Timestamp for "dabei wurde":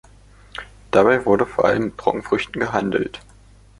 0.89-1.45